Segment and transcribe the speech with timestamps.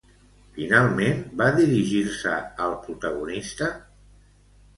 [0.53, 2.33] Finalment va dirigir-se
[2.69, 3.71] al protagonista?